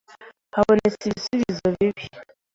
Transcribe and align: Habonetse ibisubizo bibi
Habonetse 0.55 1.03
ibisubizo 1.07 1.65
bibi 1.75 2.03